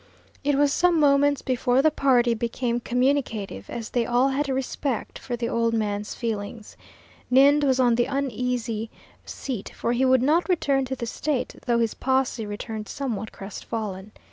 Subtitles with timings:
[0.43, 5.19] It was some moments before the party became communicative, as they all had a respect
[5.19, 6.75] for the old man's feelings.
[7.29, 8.89] Ninde was on the uneasy
[9.25, 14.11] seat, for he would not return to the State, though his posse returned somewhat crestfallen.